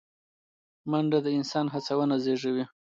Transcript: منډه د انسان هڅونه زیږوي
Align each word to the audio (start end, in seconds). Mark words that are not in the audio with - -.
منډه 0.89 1.19
د 1.23 1.27
انسان 1.37 1.65
هڅونه 1.73 2.15
زیږوي 2.23 2.65